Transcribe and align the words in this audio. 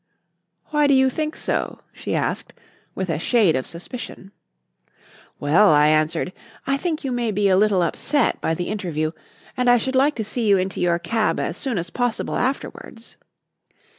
"Why 0.71 0.87
do 0.87 0.95
you 0.95 1.11
think 1.11 1.35
so?" 1.35 1.81
she 1.93 2.15
asked, 2.15 2.53
with 2.95 3.07
a 3.07 3.19
shade 3.19 3.55
of 3.55 3.67
suspicion. 3.67 4.31
"Well," 5.39 5.69
I 5.69 5.89
answered, 5.89 6.33
"I 6.65 6.75
think 6.75 7.03
you 7.03 7.11
may 7.11 7.29
be 7.29 7.49
a 7.49 7.55
little 7.55 7.83
upset 7.83 8.41
by 8.41 8.55
the 8.55 8.69
interview, 8.69 9.11
and 9.55 9.69
I 9.69 9.77
should 9.77 9.95
like 9.95 10.15
to 10.15 10.23
see 10.23 10.47
you 10.49 10.57
into 10.57 10.79
your 10.81 10.97
cab 10.97 11.39
as 11.39 11.55
soon 11.55 11.77
as 11.77 11.91
possible 11.91 12.35
afterwards." 12.35 13.15